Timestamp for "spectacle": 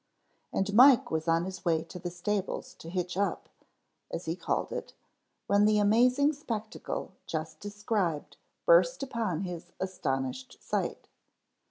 6.33-7.11